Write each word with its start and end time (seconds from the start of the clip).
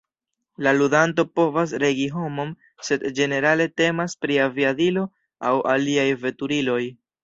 La 0.67 0.71
ludanto 0.77 1.25
povas 1.39 1.75
regi 1.83 2.07
homon 2.15 2.55
sed 2.89 3.07
ĝenerale 3.21 3.71
temas 3.85 4.19
pri 4.25 4.43
aviadilo 4.51 5.09
aŭ 5.53 5.57
aliaj 5.79 6.13
veturiloj. 6.29 6.85